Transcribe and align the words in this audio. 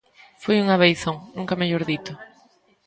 Foi 0.43 0.55
unha 0.63 0.79
beizón, 0.83 1.17
nunca 1.37 1.59
mellor 1.61 1.83
dito. 1.91 2.11